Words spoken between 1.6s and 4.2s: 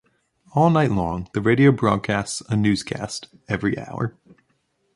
broadcasts a newscast every hour.